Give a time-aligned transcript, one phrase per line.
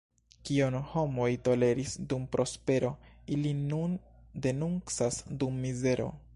[0.49, 2.91] Kion homoj toleris dum prospero,
[3.37, 3.95] ili nun
[4.47, 6.13] denuncas dum mizero.